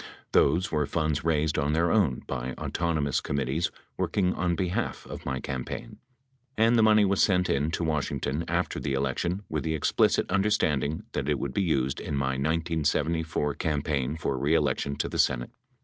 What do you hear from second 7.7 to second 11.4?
to Washington after the election with the explicit understanding that it